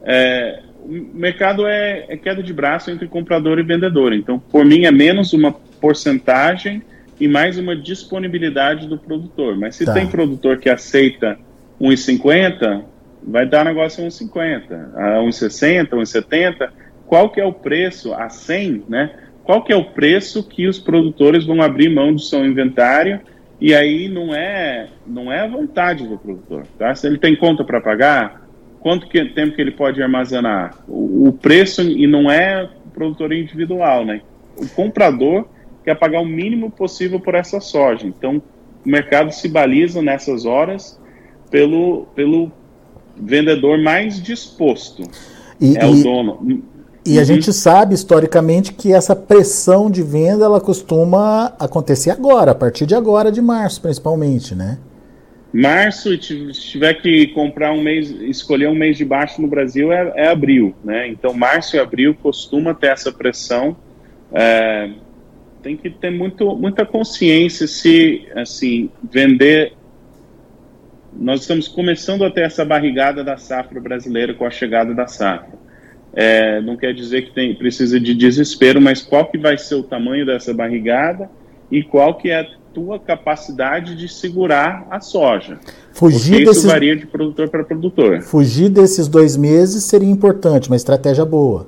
É, 0.03 0.61
o 0.81 0.89
mercado 1.13 1.67
é, 1.67 2.05
é, 2.07 2.15
queda 2.15 2.41
de 2.41 2.53
braço 2.53 2.89
entre 2.89 3.07
comprador 3.07 3.59
e 3.59 3.63
vendedor. 3.63 4.13
Então, 4.13 4.39
por 4.39 4.63
mim, 4.63 4.85
é 4.85 4.91
menos 4.91 5.33
uma 5.33 5.51
porcentagem 5.51 6.81
e 7.19 7.27
mais 7.27 7.57
uma 7.57 7.75
disponibilidade 7.75 8.87
do 8.87 8.97
produtor. 8.97 9.57
Mas 9.57 9.75
se 9.75 9.85
tá. 9.85 9.93
tem 9.93 10.07
produtor 10.07 10.59
que 10.59 10.69
aceita 10.69 11.37
1,50, 11.81 12.83
vai 13.21 13.45
dar 13.45 13.65
negócio 13.65 14.03
a 14.03 14.07
1,50, 14.07 14.95
a 14.95 15.19
1,60, 15.19 15.89
1,70. 15.89 16.69
Qual 17.05 17.29
que 17.29 17.41
é 17.41 17.45
o 17.45 17.53
preço 17.53 18.13
a 18.13 18.29
100, 18.29 18.85
né? 18.87 19.11
Qual 19.43 19.63
que 19.63 19.71
é 19.71 19.75
o 19.75 19.85
preço 19.85 20.43
que 20.43 20.67
os 20.67 20.77
produtores 20.77 21.45
vão 21.45 21.61
abrir 21.61 21.89
mão 21.89 22.13
do 22.13 22.19
seu 22.19 22.45
inventário? 22.45 23.21
E 23.59 23.73
aí 23.73 24.07
não 24.07 24.33
é 24.33 24.87
não 25.05 25.31
é 25.31 25.41
a 25.41 25.47
vontade 25.47 26.07
do 26.07 26.17
produtor, 26.17 26.65
tá? 26.77 26.93
Se 26.93 27.07
ele 27.07 27.17
tem 27.17 27.35
conta 27.35 27.63
para 27.63 27.81
pagar, 27.81 28.47
quanto 28.79 29.07
que, 29.07 29.23
tempo 29.25 29.55
que 29.55 29.61
ele 29.61 29.71
pode 29.71 30.01
armazenar? 30.01 30.77
O, 30.87 31.29
o 31.29 31.33
preço 31.33 31.81
e 31.81 32.05
não 32.05 32.29
é 32.29 32.69
produtor 32.93 33.33
individual, 33.33 34.05
né? 34.05 34.21
O 34.55 34.67
comprador 34.69 35.47
quer 35.83 35.95
pagar 35.95 36.21
o 36.21 36.25
mínimo 36.25 36.69
possível 36.69 37.19
por 37.19 37.35
essa 37.35 37.59
soja. 37.59 38.05
Então, 38.05 38.41
o 38.85 38.89
mercado 38.89 39.31
se 39.31 39.47
baliza 39.47 40.01
nessas 40.01 40.45
horas 40.45 40.99
pelo, 41.49 42.07
pelo 42.15 42.51
vendedor 43.15 43.77
mais 43.77 44.21
disposto. 44.21 45.03
E, 45.59 45.77
é 45.77 45.83
e, 45.83 45.85
o 45.85 46.03
dono. 46.03 46.63
E 47.07 47.15
uhum. 47.15 47.21
a 47.21 47.23
gente 47.23 47.53
sabe 47.53 47.95
historicamente 47.95 48.73
que 48.73 48.91
essa 48.91 49.15
pressão 49.15 49.89
de 49.89 50.03
venda 50.03 50.43
ela 50.43 50.59
costuma 50.59 51.53
acontecer 51.57 52.11
agora, 52.11 52.51
a 52.51 52.55
partir 52.55 52.85
de 52.85 52.95
agora, 52.95 53.31
de 53.31 53.41
março 53.41 53.81
principalmente, 53.81 54.53
né? 54.53 54.77
Março, 55.53 56.13
e 56.13 56.21
se 56.21 56.51
tiver 56.53 56.95
que 56.95 57.27
comprar 57.27 57.71
um 57.71 57.81
mês, 57.81 58.09
escolher 58.09 58.67
um 58.67 58.75
mês 58.75 58.97
de 58.97 59.05
baixo 59.05 59.41
no 59.41 59.47
Brasil, 59.47 59.89
é, 59.93 60.11
é 60.17 60.27
abril, 60.27 60.75
né? 60.83 61.07
Então, 61.07 61.33
março 61.33 61.77
e 61.77 61.79
abril 61.79 62.13
costuma 62.13 62.73
ter 62.73 62.87
essa 62.87 63.09
pressão. 63.09 63.77
É, 64.33 64.89
tem 65.63 65.77
que 65.77 65.89
ter 65.89 66.11
muito, 66.11 66.57
muita 66.57 66.85
consciência 66.85 67.67
se, 67.67 68.27
assim, 68.35 68.89
vender. 69.01 69.71
Nós 71.13 71.39
estamos 71.41 71.69
começando 71.69 72.25
a 72.25 72.29
ter 72.29 72.41
essa 72.41 72.65
barrigada 72.65 73.23
da 73.23 73.37
safra 73.37 73.79
brasileira 73.79 74.33
com 74.33 74.43
a 74.43 74.51
chegada 74.51 74.93
da 74.93 75.07
safra. 75.07 75.66
É, 76.19 76.59
não 76.61 76.75
quer 76.75 76.95
dizer 76.95 77.27
que 77.27 77.31
tem, 77.31 77.53
precisa 77.53 77.99
de 77.99 78.15
desespero, 78.15 78.81
mas 78.81 79.03
qual 79.03 79.27
que 79.27 79.37
vai 79.37 79.55
ser 79.55 79.75
o 79.75 79.83
tamanho 79.83 80.25
dessa 80.25 80.51
barrigada 80.51 81.29
e 81.71 81.83
qual 81.83 82.15
que 82.15 82.31
é 82.31 82.39
a 82.39 82.47
tua 82.73 82.97
capacidade 82.97 83.95
de 83.95 84.07
segurar 84.07 84.87
a 84.89 84.99
soja. 84.99 85.59
Fugir 85.93 86.37
Porque 86.43 86.49
isso 86.49 86.67
varia 86.67 86.95
de 86.95 87.05
produtor 87.05 87.49
para 87.49 87.63
produtor. 87.63 88.21
Fugir 88.23 88.67
desses 88.69 89.07
dois 89.07 89.37
meses 89.37 89.83
seria 89.83 90.09
importante, 90.09 90.69
uma 90.69 90.75
estratégia 90.75 91.23
boa. 91.23 91.67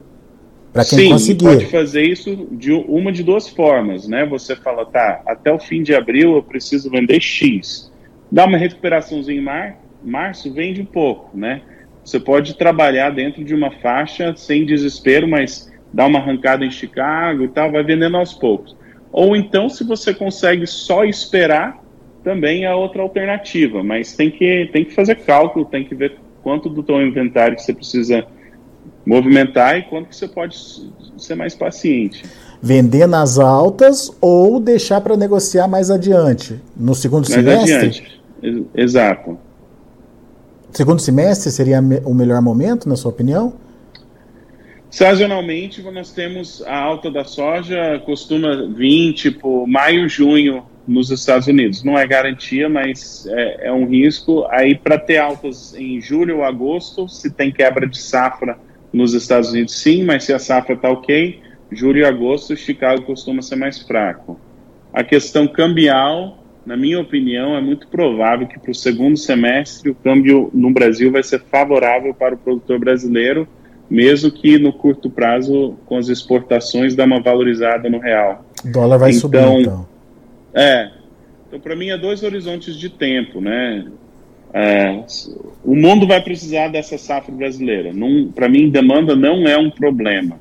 Para 0.73 0.83
quem 0.83 0.97
Sim, 0.97 1.09
conseguir. 1.09 1.45
pode 1.45 1.65
fazer 1.67 2.01
isso 2.01 2.47
de 2.51 2.71
uma 2.71 3.11
de 3.11 3.21
duas 3.21 3.47
formas, 3.47 4.07
né? 4.07 4.25
Você 4.25 4.55
fala, 4.55 4.83
tá, 4.83 5.21
até 5.27 5.53
o 5.53 5.59
fim 5.59 5.83
de 5.83 5.93
abril 5.93 6.35
eu 6.35 6.41
preciso 6.43 6.89
vender 6.89 7.19
X. 7.19 7.91
Dá 8.31 8.45
uma 8.45 8.57
recuperaçãozinha 8.57 9.39
em 9.39 9.43
mar, 9.43 9.77
março, 10.03 10.51
vende 10.51 10.81
um 10.81 10.85
pouco, 10.85 11.37
né? 11.37 11.61
Você 12.03 12.19
pode 12.19 12.55
trabalhar 12.55 13.11
dentro 13.11 13.43
de 13.43 13.53
uma 13.53 13.71
faixa 13.71 14.33
sem 14.35 14.65
desespero, 14.65 15.27
mas 15.27 15.71
dá 15.93 16.05
uma 16.05 16.19
arrancada 16.19 16.65
em 16.65 16.71
Chicago 16.71 17.43
e 17.43 17.47
tal, 17.47 17.71
vai 17.71 17.83
vendendo 17.83 18.17
aos 18.17 18.33
poucos. 18.33 18.75
Ou 19.11 19.35
então, 19.35 19.69
se 19.69 19.83
você 19.83 20.13
consegue 20.13 20.65
só 20.67 21.03
esperar, 21.03 21.83
também 22.23 22.65
é 22.65 22.73
outra 22.73 23.01
alternativa, 23.01 23.83
mas 23.83 24.15
tem 24.15 24.29
que, 24.29 24.69
tem 24.71 24.85
que 24.85 24.93
fazer 24.93 25.15
cálculo, 25.15 25.65
tem 25.65 25.83
que 25.83 25.95
ver 25.95 26.17
quanto 26.43 26.69
do 26.69 26.83
teu 26.83 27.01
inventário 27.01 27.55
que 27.55 27.63
você 27.63 27.73
precisa 27.73 28.25
movimentar 29.05 29.77
e 29.77 29.83
quanto 29.83 30.09
que 30.09 30.15
você 30.15 30.27
pode 30.27 30.55
ser 31.17 31.35
mais 31.35 31.55
paciente. 31.55 32.23
Vender 32.61 33.07
nas 33.07 33.39
altas 33.39 34.11
ou 34.21 34.59
deixar 34.59 35.01
para 35.01 35.15
negociar 35.15 35.67
mais 35.67 35.89
adiante, 35.89 36.59
no 36.75 36.93
segundo 36.93 37.29
mais 37.29 37.33
semestre? 37.33 38.19
Adiante. 38.41 38.69
Exato. 38.75 39.37
Segundo 40.71 40.99
semestre 40.99 41.51
seria 41.51 41.79
o 42.05 42.13
melhor 42.13 42.41
momento, 42.41 42.88
na 42.88 42.95
sua 42.95 43.11
opinião? 43.11 43.53
Sazonalmente, 44.89 45.81
nós 45.83 46.11
temos 46.11 46.63
a 46.65 46.75
alta 46.75 47.11
da 47.11 47.23
soja, 47.23 48.01
costuma 48.05 48.67
vir 48.67 49.13
tipo 49.13 49.67
maio, 49.67 50.09
junho 50.09 50.65
nos 50.88 51.11
Estados 51.11 51.47
Unidos. 51.47 51.83
Não 51.83 51.97
é 51.97 52.07
garantia, 52.07 52.67
mas 52.67 53.27
é, 53.27 53.67
é 53.67 53.71
um 53.71 53.85
risco. 53.85 54.47
Aí, 54.49 54.75
para 54.75 54.97
ter 54.97 55.17
altas 55.17 55.75
em 55.75 56.01
julho 56.01 56.38
ou 56.38 56.43
agosto, 56.43 57.07
se 57.07 57.29
tem 57.29 57.51
quebra 57.51 57.88
de 57.88 57.99
safra 57.99 58.57
nos 58.91 59.13
Estados 59.13 59.51
Unidos, 59.51 59.75
sim, 59.75 60.03
mas 60.03 60.23
se 60.23 60.33
a 60.33 60.39
safra 60.39 60.73
está 60.73 60.89
ok, 60.89 61.39
julho 61.71 61.99
e 61.99 62.05
agosto, 62.05 62.55
Chicago 62.57 63.03
costuma 63.03 63.43
ser 63.43 63.55
mais 63.55 63.79
fraco. 63.79 64.39
A 64.91 65.03
questão 65.03 65.47
cambial, 65.47 66.38
na 66.69 66.77
minha 66.77 66.99
opinião, 66.99 67.57
é 67.57 67.61
muito 67.61 67.88
provável 67.88 68.45
que 68.45 68.59
para 68.59 68.69
o 68.69 68.75
segundo 68.75 69.17
semestre 69.17 69.89
o 69.89 69.95
câmbio 69.95 70.51
no 70.53 70.71
Brasil 70.71 71.11
vai 71.11 71.23
ser 71.23 71.41
favorável 71.41 72.13
para 72.13 72.35
o 72.35 72.38
produtor 72.38 72.77
brasileiro, 72.77 73.47
mesmo 73.89 74.29
que 74.29 74.59
no 74.59 74.71
curto 74.71 75.09
prazo, 75.09 75.75
com 75.88 75.97
as 75.97 76.09
exportações, 76.09 76.93
dá 76.93 77.05
uma 77.05 77.19
valorizada 77.19 77.89
no 77.89 77.97
real. 77.97 78.45
O 78.63 78.71
dólar 78.71 78.99
vai 78.99 79.09
então, 79.09 79.19
subir, 79.19 79.61
então. 79.61 79.88
É. 80.53 80.91
Então, 81.47 81.59
para 81.59 81.75
mim, 81.75 81.89
é 81.89 81.97
dois 81.97 82.21
horizontes 82.21 82.75
de 82.75 82.88
tempo, 82.88 83.41
né? 83.41 83.88
É, 84.53 85.03
o 85.65 85.75
mundo 85.75 86.05
vai 86.05 86.21
precisar 86.21 86.67
dessa 86.67 86.99
safra 86.99 87.33
brasileira. 87.33 87.91
Para 88.35 88.47
mim, 88.47 88.69
demanda 88.69 89.15
não 89.15 89.47
é 89.47 89.57
um 89.57 89.71
problema. 89.71 90.39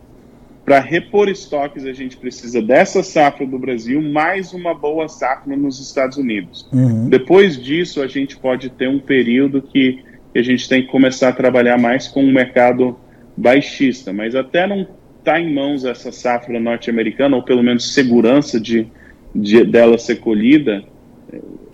Para 0.69 0.81
repor 0.81 1.31
estoques, 1.31 1.87
a 1.87 1.95
gente 1.95 2.19
precisa 2.19 2.61
dessa 2.61 3.03
safra 3.03 3.47
do 3.47 3.59
Brasil, 3.59 4.03
mais 4.03 4.53
uma 4.53 4.75
boa 4.75 5.09
safra 5.09 5.57
nos 5.57 5.81
Estados 5.81 6.19
Unidos. 6.19 6.69
Uhum. 6.71 7.09
Depois 7.09 7.59
disso, 7.59 8.03
a 8.03 8.07
gente 8.07 8.37
pode 8.37 8.69
ter 8.69 8.87
um 8.87 8.99
período 8.99 9.63
que, 9.63 10.05
a 10.37 10.43
gente 10.43 10.69
tem 10.69 10.83
que 10.83 10.89
começar 10.89 11.31
a 11.31 11.33
trabalhar 11.33 11.79
mais 11.79 12.07
com 12.07 12.23
o 12.23 12.29
um 12.29 12.33
mercado 12.33 12.99
baixista. 13.35 14.13
Mas 14.13 14.35
até 14.35 14.67
não 14.67 14.87
está 15.19 15.41
em 15.41 15.55
mãos 15.55 15.87
essa 15.87 16.13
safra 16.13 16.61
norte-americana, 16.61 17.35
ou 17.35 17.43
pelo 17.43 17.63
menos 17.63 17.95
segurança 17.95 18.61
de, 18.61 18.87
de 19.35 19.65
dela 19.65 19.97
ser 19.97 20.17
colhida, 20.17 20.85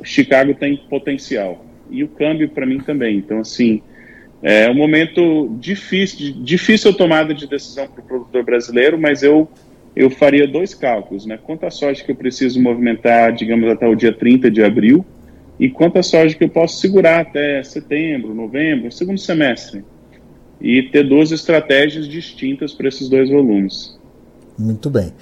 Chicago 0.04 0.54
tem 0.54 0.76
potencial 0.88 1.66
e 1.90 2.04
o 2.04 2.08
câmbio 2.08 2.48
para 2.48 2.64
mim 2.64 2.78
também. 2.78 3.16
Então, 3.16 3.40
assim, 3.40 3.82
é 4.46 4.70
um 4.70 4.74
momento 4.74 5.56
difícil, 5.58 6.34
difícil 6.42 6.92
tomada 6.92 7.32
de 7.32 7.46
decisão 7.46 7.88
para 7.88 8.02
o 8.02 8.04
produtor 8.04 8.44
brasileiro, 8.44 8.98
mas 8.98 9.22
eu, 9.22 9.48
eu 9.96 10.10
faria 10.10 10.46
dois 10.46 10.74
cálculos, 10.74 11.24
né? 11.24 11.38
Quanta 11.42 11.70
soja 11.70 12.04
que 12.04 12.12
eu 12.12 12.14
preciso 12.14 12.60
movimentar, 12.60 13.32
digamos, 13.32 13.70
até 13.70 13.88
o 13.88 13.94
dia 13.94 14.12
30 14.12 14.50
de 14.50 14.62
abril, 14.62 15.04
e 15.58 15.70
quanta 15.70 16.02
soja 16.02 16.34
que 16.36 16.44
eu 16.44 16.48
posso 16.50 16.78
segurar 16.78 17.20
até 17.20 17.62
setembro, 17.62 18.34
novembro, 18.34 18.92
segundo 18.92 19.18
semestre. 19.18 19.82
E 20.60 20.82
ter 20.82 21.08
duas 21.08 21.32
estratégias 21.32 22.06
distintas 22.06 22.74
para 22.74 22.88
esses 22.88 23.08
dois 23.08 23.30
volumes. 23.30 23.98
Muito 24.58 24.90
bem. 24.90 25.12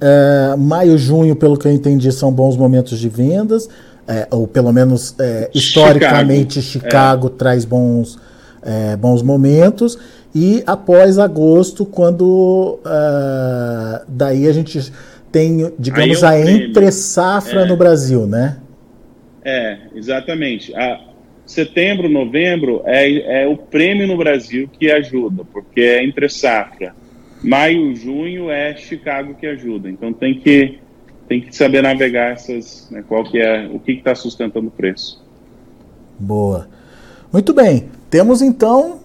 É, 0.00 0.56
maio, 0.56 0.96
junho, 0.96 1.36
pelo 1.36 1.58
que 1.58 1.68
eu 1.68 1.72
entendi, 1.72 2.10
são 2.10 2.32
bons 2.32 2.56
momentos 2.56 2.98
de 2.98 3.10
vendas 3.10 3.68
é, 4.06 4.26
ou 4.30 4.46
pelo 4.46 4.72
menos 4.72 5.14
é, 5.18 5.50
historicamente 5.54 6.60
Chicago, 6.60 6.84
Chicago 6.84 7.26
é. 7.28 7.30
traz 7.30 7.64
bons, 7.64 8.18
é, 8.64 8.96
bons 8.96 9.22
momentos. 9.22 9.98
E 10.34 10.62
após 10.66 11.18
agosto, 11.18 11.86
quando 11.86 12.80
uh, 12.84 14.04
daí 14.08 14.48
a 14.48 14.52
gente 14.52 14.92
tem, 15.30 15.72
digamos, 15.78 16.22
é 16.22 16.26
a 16.26 16.40
entre 16.40 16.90
safra 16.90 17.62
é. 17.62 17.64
no 17.66 17.76
Brasil, 17.76 18.26
né? 18.26 18.58
É, 19.44 19.78
exatamente. 19.94 20.74
A, 20.74 21.00
setembro, 21.46 22.08
novembro 22.08 22.82
é, 22.84 23.42
é 23.42 23.46
o 23.46 23.56
prêmio 23.56 24.06
no 24.06 24.16
Brasil 24.16 24.68
que 24.68 24.90
ajuda, 24.90 25.44
porque 25.52 25.80
é 25.80 26.04
entre 26.04 26.28
safra. 26.28 26.94
Maio, 27.42 27.94
junho 27.94 28.50
é 28.50 28.74
Chicago 28.74 29.34
que 29.34 29.46
ajuda. 29.46 29.90
Então 29.90 30.12
tem 30.12 30.38
que 30.38 30.78
tem 31.28 31.40
que 31.40 31.56
saber 31.56 31.82
navegar 31.82 32.32
essas, 32.32 32.88
né, 32.90 33.02
qual 33.06 33.24
que 33.24 33.38
é 33.38 33.66
o 33.72 33.78
que 33.78 33.92
está 33.92 34.14
sustentando 34.14 34.68
o 34.68 34.70
preço. 34.70 35.24
Boa. 36.18 36.68
Muito 37.32 37.54
bem. 37.54 37.88
Temos 38.14 38.40
então 38.40 38.98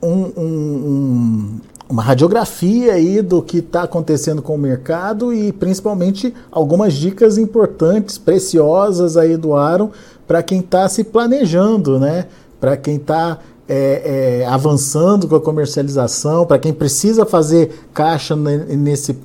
um, 0.00 0.08
um, 0.08 0.44
um, 0.44 1.60
uma 1.88 2.00
radiografia 2.00 2.92
aí 2.92 3.20
do 3.20 3.42
que 3.42 3.58
está 3.58 3.82
acontecendo 3.82 4.40
com 4.40 4.54
o 4.54 4.58
mercado 4.58 5.34
e 5.34 5.50
principalmente 5.50 6.32
algumas 6.48 6.94
dicas 6.94 7.38
importantes, 7.38 8.18
preciosas 8.18 9.16
aí 9.16 9.36
do 9.36 9.56
Aaron 9.56 9.90
para 10.28 10.44
quem 10.44 10.60
está 10.60 10.88
se 10.88 11.02
planejando, 11.02 11.98
né? 11.98 12.26
Para 12.60 12.76
quem 12.76 12.98
está 12.98 13.40
é, 13.68 14.42
é, 14.42 14.46
avançando 14.46 15.26
com 15.26 15.34
a 15.34 15.40
comercialização, 15.40 16.46
para 16.46 16.60
quem 16.60 16.72
precisa 16.72 17.26
fazer 17.26 17.88
caixa 17.92 18.36
nesse, 18.36 19.18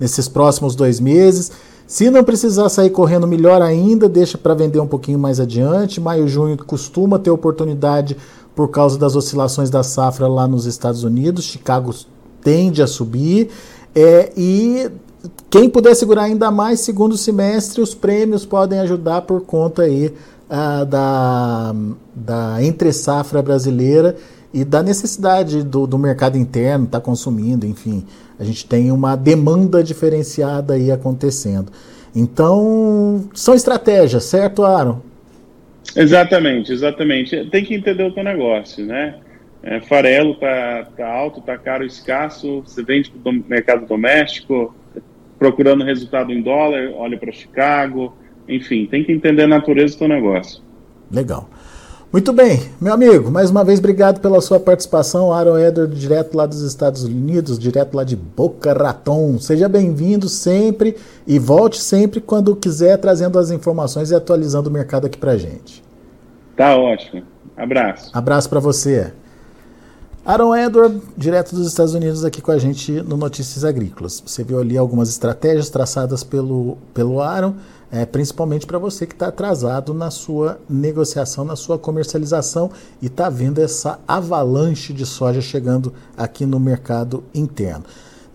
nesses 0.00 0.26
próximos 0.26 0.74
dois 0.74 0.98
meses. 0.98 1.52
Se 1.86 2.08
não 2.08 2.22
precisar 2.22 2.68
sair 2.68 2.90
correndo, 2.90 3.26
melhor 3.26 3.60
ainda, 3.62 4.08
deixa 4.08 4.38
para 4.38 4.54
vender 4.54 4.78
um 4.78 4.86
pouquinho 4.86 5.18
mais 5.18 5.40
adiante. 5.40 6.00
Maio, 6.00 6.28
junho 6.28 6.56
costuma 6.56 7.18
ter 7.18 7.30
oportunidade 7.30 8.16
por 8.54 8.68
causa 8.68 8.98
das 8.98 9.16
oscilações 9.16 9.70
da 9.70 9.82
safra 9.82 10.26
lá 10.26 10.46
nos 10.46 10.66
Estados 10.66 11.04
Unidos. 11.04 11.44
Chicago 11.44 11.94
tende 12.42 12.82
a 12.82 12.86
subir. 12.86 13.50
É, 13.94 14.32
e 14.36 14.90
quem 15.48 15.68
puder 15.68 15.94
segurar 15.94 16.22
ainda 16.22 16.50
mais, 16.50 16.80
segundo 16.80 17.16
semestre, 17.16 17.80
os 17.80 17.94
prêmios 17.94 18.44
podem 18.44 18.78
ajudar 18.80 19.22
por 19.22 19.42
conta 19.42 19.82
aí 19.82 20.06
uh, 20.06 20.84
da, 20.86 21.74
da 22.14 22.62
entre-safra 22.62 23.42
brasileira 23.42 24.16
e 24.52 24.64
da 24.64 24.82
necessidade 24.82 25.62
do, 25.62 25.86
do 25.86 25.98
mercado 25.98 26.36
interno 26.36 26.86
estar 26.86 27.00
tá 27.00 27.04
consumindo, 27.04 27.66
enfim, 27.66 28.04
a 28.38 28.44
gente 28.44 28.66
tem 28.66 28.90
uma 28.90 29.14
demanda 29.14 29.82
diferenciada 29.82 30.74
aí 30.74 30.90
acontecendo. 30.90 31.70
Então, 32.14 33.24
são 33.32 33.54
estratégias, 33.54 34.24
certo, 34.24 34.64
Aaron? 34.64 34.98
Exatamente, 35.96 36.72
exatamente. 36.72 37.44
Tem 37.46 37.64
que 37.64 37.74
entender 37.74 38.04
o 38.04 38.12
teu 38.12 38.22
negócio, 38.22 38.84
né? 38.84 39.16
É, 39.62 39.80
farelo 39.80 40.34
tá, 40.36 40.88
tá 40.96 41.06
alto, 41.06 41.40
tá 41.42 41.58
caro, 41.58 41.84
escasso, 41.84 42.62
você 42.62 42.82
vende 42.82 43.10
para 43.10 43.30
o 43.30 43.44
mercado 43.46 43.86
doméstico, 43.86 44.74
procurando 45.38 45.84
resultado 45.84 46.32
em 46.32 46.40
dólar, 46.40 46.90
olha 46.94 47.18
para 47.18 47.30
Chicago, 47.30 48.16
enfim, 48.48 48.86
tem 48.86 49.04
que 49.04 49.12
entender 49.12 49.42
a 49.42 49.48
natureza 49.48 49.94
do 49.94 49.98
teu 50.00 50.08
negócio. 50.08 50.62
Legal. 51.10 51.48
Muito 52.12 52.32
bem, 52.32 52.60
meu 52.80 52.92
amigo, 52.92 53.30
mais 53.30 53.52
uma 53.52 53.62
vez 53.62 53.78
obrigado 53.78 54.20
pela 54.20 54.40
sua 54.40 54.58
participação, 54.58 55.32
Aaron 55.32 55.56
Edward, 55.56 55.94
direto 55.94 56.36
lá 56.36 56.44
dos 56.44 56.60
Estados 56.62 57.04
Unidos, 57.04 57.56
direto 57.56 57.94
lá 57.94 58.02
de 58.02 58.16
Boca 58.16 58.72
Raton. 58.72 59.38
Seja 59.38 59.68
bem-vindo 59.68 60.28
sempre 60.28 60.96
e 61.24 61.38
volte 61.38 61.80
sempre 61.80 62.20
quando 62.20 62.56
quiser, 62.56 62.98
trazendo 62.98 63.38
as 63.38 63.52
informações 63.52 64.10
e 64.10 64.14
atualizando 64.16 64.68
o 64.68 64.72
mercado 64.72 65.06
aqui 65.06 65.16
pra 65.16 65.36
gente. 65.36 65.84
Tá 66.56 66.76
ótimo. 66.76 67.22
Abraço. 67.56 68.10
Abraço 68.12 68.50
para 68.50 68.58
você. 68.58 69.12
Aaron 70.26 70.56
Edward, 70.56 71.00
direto 71.16 71.54
dos 71.54 71.68
Estados 71.68 71.94
Unidos, 71.94 72.24
aqui 72.24 72.42
com 72.42 72.50
a 72.50 72.58
gente 72.58 72.90
no 73.02 73.16
Notícias 73.16 73.64
Agrícolas. 73.64 74.20
Você 74.26 74.42
viu 74.42 74.58
ali 74.58 74.76
algumas 74.76 75.08
estratégias 75.08 75.70
traçadas 75.70 76.24
pelo, 76.24 76.76
pelo 76.92 77.20
Aaron 77.20 77.54
é, 77.92 78.06
principalmente 78.06 78.66
para 78.66 78.78
você 78.78 79.06
que 79.06 79.14
está 79.14 79.28
atrasado 79.28 79.92
na 79.92 80.10
sua 80.10 80.60
negociação, 80.68 81.44
na 81.44 81.56
sua 81.56 81.78
comercialização 81.78 82.70
e 83.02 83.06
está 83.06 83.28
vendo 83.28 83.60
essa 83.60 83.98
avalanche 84.06 84.92
de 84.92 85.04
soja 85.04 85.40
chegando 85.40 85.92
aqui 86.16 86.46
no 86.46 86.60
mercado 86.60 87.24
interno. 87.34 87.84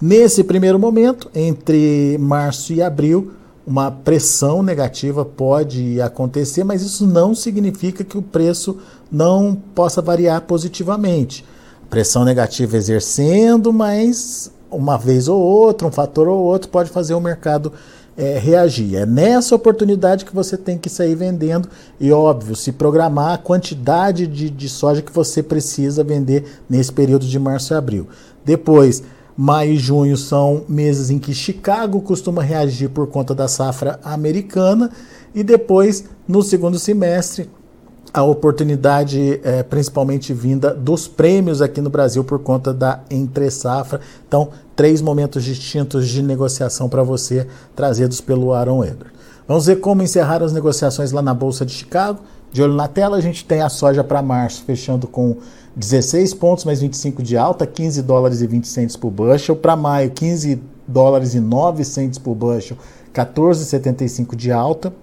Nesse 0.02 0.44
primeiro 0.44 0.78
momento, 0.78 1.30
entre 1.34 2.18
março 2.20 2.74
e 2.74 2.82
abril, 2.82 3.32
uma 3.66 3.90
pressão 3.90 4.62
negativa 4.62 5.24
pode 5.24 6.00
acontecer, 6.02 6.64
mas 6.64 6.82
isso 6.82 7.08
não 7.08 7.34
significa 7.34 8.04
que 8.04 8.18
o 8.18 8.22
preço 8.22 8.78
não 9.12 9.56
possa 9.74 10.02
variar 10.02 10.42
positivamente. 10.42 11.46
Pressão 11.90 12.26
negativa 12.26 12.76
exercendo, 12.76 13.72
mas 13.72 14.52
uma 14.70 14.98
vez 14.98 15.28
ou 15.28 15.42
outra, 15.42 15.88
um 15.88 15.92
fator 15.92 16.28
ou 16.28 16.44
outro 16.44 16.70
pode 16.70 16.90
fazer 16.90 17.14
o 17.14 17.22
mercado 17.22 17.72
é, 18.18 18.38
reagir. 18.38 18.96
É 18.96 19.06
nessa 19.06 19.56
oportunidade 19.56 20.26
que 20.26 20.34
você 20.34 20.58
tem 20.58 20.78
que 20.78 20.90
sair 20.90 21.16
vendendo 21.16 21.70
e, 22.00 22.12
óbvio, 22.12 22.56
se 22.56 22.72
programar 22.72 23.34
a 23.34 23.38
quantidade 23.38 24.28
de, 24.28 24.50
de 24.50 24.70
soja 24.70 25.02
que 25.02 25.12
você 25.12 25.44
precisa 25.44 26.04
vender 26.04 26.46
nesse 26.70 26.92
período 26.92 27.26
de 27.26 27.40
março 27.40 27.74
e 27.74 27.78
abril. 27.78 28.08
Depois, 28.44 29.04
maio 29.36 29.74
e 29.74 29.78
junho 29.78 30.16
são 30.16 30.64
meses 30.70 31.10
em 31.10 31.20
que 31.20 31.34
Chicago 31.34 32.02
costuma 32.02 32.42
reagir 32.42 32.90
por 32.90 33.08
conta 33.08 33.36
da 33.36 33.48
safra 33.48 34.00
americana 34.04 34.90
e 35.34 35.44
depois, 35.44 36.06
no 36.28 36.42
segundo 36.42 36.80
semestre, 36.80 37.50
a 38.16 38.24
oportunidade 38.24 39.42
é, 39.44 39.62
principalmente 39.62 40.34
vinda 40.34 40.74
dos 40.74 41.06
prêmios 41.06 41.62
aqui 41.62 41.82
no 41.82 41.90
Brasil 41.90 42.24
por 42.24 42.40
conta 42.40 42.74
da 42.74 43.02
entre 43.12 43.52
safra. 43.52 44.00
Então, 44.26 44.52
três 44.74 45.02
momentos 45.02 45.44
distintos 45.44 46.08
de 46.08 46.24
negociação 46.24 46.88
para 46.88 47.04
você, 47.04 47.46
trazidos 47.76 48.22
pelo 48.22 48.54
Aaron 48.54 48.86
Edward. 48.86 49.12
Vamos 49.46 49.66
ver 49.66 49.82
como 49.82 50.02
encerrar 50.02 50.42
as 50.42 50.54
negociações 50.54 51.12
lá 51.12 51.22
na 51.22 51.34
Bolsa 51.34 51.66
de 51.66 51.74
Chicago. 51.74 52.22
De 52.54 52.64
olho 52.64 52.74
na 52.74 52.88
tela, 52.88 53.18
a 53.18 53.22
gente 53.22 53.44
tem 53.44 53.62
a 53.62 53.68
soja 53.68 54.02
para 54.02 54.22
março 54.22 54.64
fechando 54.64 55.08
com 55.08 55.36
16 55.76 56.36
pontos 56.36 56.64
mais 56.64 56.80
25 56.80 57.22
de 57.22 57.36
alta, 57.36 57.68
15 57.68 58.02
dólares 58.02 58.40
e 58.40 58.48
20 58.48 58.66
centos 58.66 58.96
por 58.96 59.12
bushel. 59.12 59.58
Para 59.58 59.76
maio, 59.76 60.10
15 60.12 60.62
dólares 60.88 61.34
e 61.34 61.42
9 61.42 61.84
centos 61.84 62.18
por 62.18 62.34
bushel, 62.34 62.78
14,75 63.14 64.38
de 64.38 64.54
alta. 64.54 64.94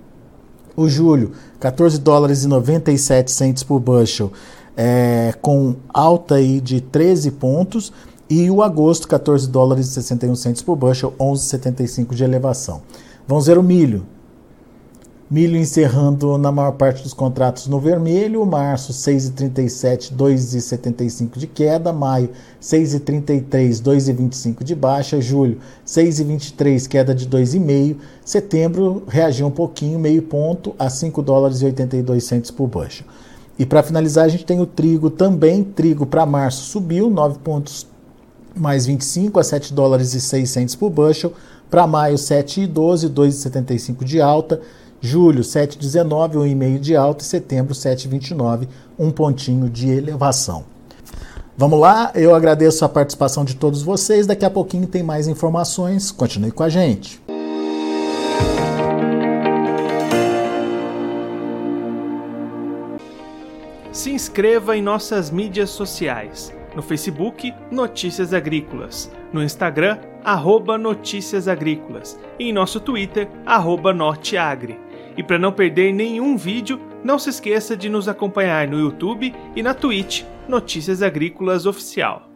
O 0.77 0.89
julho, 0.89 1.33
14 1.61 1.99
dólares 1.99 2.45
e 2.45 2.49
97 2.49 3.31
centes 3.31 3.63
por 3.63 3.79
bushel, 3.79 4.33
é, 4.77 5.35
com 5.43 5.77
alta 5.89 6.37
aí 6.37 6.61
de 6.61 6.81
13 6.81 7.31
pontos. 7.33 7.93
E 8.29 8.51
o 8.51 8.63
agosto, 8.63 9.07
14 9.07 9.49
dólares 9.49 9.89
e 9.89 9.93
61 9.93 10.35
centes 10.35 10.63
por 10.63 10.77
bushel, 10.77 11.15
11,75 11.19 12.15
de 12.15 12.25
elevação. 12.25 12.81
Vamos 13.29 13.47
ver 13.47 13.59
o 13.59 13.63
milho. 13.63 14.07
Milho 15.33 15.57
encerrando 15.57 16.37
na 16.37 16.53
maior 16.53 16.73
parte 16.73 17.03
dos 17.03 17.15
contratos 17.15 17.67
no 17.67 17.81
vermelho. 17.81 18.45
Março, 18.45 18.93
6,37, 18.93 20.15
2,75 20.15 21.39
de 21.39 21.47
queda. 21.47 21.91
Maio, 21.91 22.29
6,33, 22.61 23.83
2,25 23.83 24.63
de 24.63 24.75
baixa. 24.75 25.23
Julho, 25.23 25.59
6,23, 25.87 26.87
queda 26.87 27.15
de 27.15 27.27
2,5. 27.27 27.97
Setembro, 28.23 29.05
reagiu 29.09 29.47
um 29.47 29.51
pouquinho, 29.51 29.99
meio 29.99 30.21
ponto, 30.21 30.75
a 30.79 30.91
5 30.91 31.23
dólares 31.23 31.63
e 31.63 31.65
82 31.65 32.23
centos 32.23 32.51
por 32.51 32.69
bushel. 32.69 33.07
E 33.59 33.65
para 33.65 33.83
finalizar, 33.83 34.27
a 34.27 34.29
gente 34.29 34.45
tem 34.45 34.61
o 34.61 34.67
trigo 34.67 35.09
também. 35.09 35.65
Trigo 35.65 36.05
para 36.05 36.27
março 36.27 36.65
subiu, 36.65 37.09
9 37.09 37.39
pontos 37.39 37.87
mais 38.55 38.85
25 38.85 39.41
a 39.41 39.43
7 39.43 39.73
dólares 39.73 40.13
e 40.13 40.21
6 40.21 40.51
centos 40.51 40.75
por 40.75 40.91
bushel. 40.91 41.33
Para 41.71 41.87
maio, 41.87 42.17
7,12, 42.17 43.09
2,75 43.09 44.05
de 44.05 44.21
alta. 44.21 44.61
Julho, 45.05 45.43
7,19, 45.43 46.35
1,5 46.35 46.79
de 46.79 46.95
alta. 46.95 47.25
E 47.25 47.27
setembro, 47.27 47.75
7,29, 47.75 48.69
um 48.97 49.11
pontinho 49.11 49.69
de 49.69 49.91
elevação. 49.91 50.65
Vamos 51.59 51.81
lá, 51.81 52.13
eu 52.15 52.35
agradeço 52.35 52.85
a 52.85 52.89
participação 52.89 53.45
de 53.45 53.57
todos 53.57 53.83
vocês. 53.83 54.29
Daqui 54.29 54.45
a 54.45 54.51
pouquinho 54.51 54.87
tem 54.87 55.03
mais 55.03 55.27
informações. 55.27 56.13
Continue 56.13 56.53
com 56.53 56.63
a 56.63 56.69
gente. 56.69 57.21
Se 63.91 64.13
inscreva 64.13 64.77
em 64.77 64.83
nossas 64.83 65.33
mídias 65.33 65.71
sociais. 65.71 66.55
No 66.77 66.81
Facebook, 66.81 67.53
Notícias 67.71 68.33
Agrícolas. 68.33 69.11
No 69.33 69.43
Instagram, 69.43 69.99
arroba 70.25 70.79
Notícias 70.79 71.49
Agrícolas. 71.49 72.19
E 72.39 72.49
em 72.49 72.53
nosso 72.53 72.81
Twitter, 72.81 73.29
arroba 73.45 73.93
Norteagri. 73.93 74.79
E 75.17 75.23
para 75.23 75.39
não 75.39 75.53
perder 75.53 75.93
nenhum 75.93 76.37
vídeo, 76.37 76.81
não 77.05 77.19
se 77.19 77.31
esqueça 77.31 77.77
de 77.77 77.89
nos 77.89 78.09
acompanhar 78.09 78.67
no 78.67 78.79
YouTube 78.79 79.35
e 79.55 79.63
na 79.63 79.75
Twitch 79.75 80.25
Notícias 80.49 81.03
Agrícolas 81.03 81.67
Oficial. 81.67 82.32